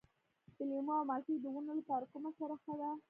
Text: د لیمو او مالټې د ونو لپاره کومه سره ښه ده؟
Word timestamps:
د 0.55 0.57
لیمو 0.69 0.93
او 0.99 1.07
مالټې 1.09 1.33
د 1.41 1.45
ونو 1.53 1.71
لپاره 1.79 2.05
کومه 2.11 2.31
سره 2.39 2.55
ښه 2.63 2.73
ده؟ 2.79 2.91